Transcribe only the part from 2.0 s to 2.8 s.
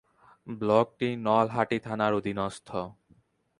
অধীনস্থ।